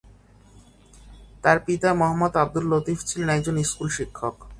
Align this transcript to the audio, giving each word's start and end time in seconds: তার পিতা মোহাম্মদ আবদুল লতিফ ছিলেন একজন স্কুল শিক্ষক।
তার 1.43 1.57
পিতা 1.65 1.89
মোহাম্মদ 1.93 2.33
আবদুল 2.43 2.65
লতিফ 2.71 2.99
ছিলেন 3.09 3.29
একজন 3.37 3.55
স্কুল 3.69 3.89
শিক্ষক। 3.97 4.35